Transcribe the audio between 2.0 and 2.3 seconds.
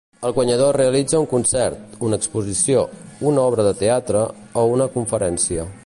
una